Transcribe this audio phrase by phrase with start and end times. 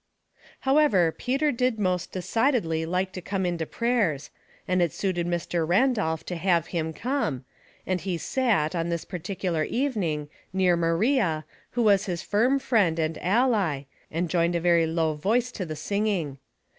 [0.61, 4.31] However, Peter did most decidedly like to come in to prayers,
[4.67, 5.63] and it suited Mr.
[5.67, 7.45] Randolph to have him come,
[7.85, 13.21] and he sat, on this particular evening, near Maria, who was his firm friend and
[13.21, 16.39] ally, and joined a very low voice to the singing.